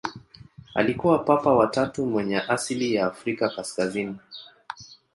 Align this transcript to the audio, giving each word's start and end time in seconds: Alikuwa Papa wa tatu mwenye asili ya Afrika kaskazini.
Alikuwa 0.75 1.19
Papa 1.19 1.53
wa 1.53 1.67
tatu 1.67 2.05
mwenye 2.05 2.41
asili 2.41 2.93
ya 2.95 3.05
Afrika 3.07 3.49
kaskazini. 3.49 4.15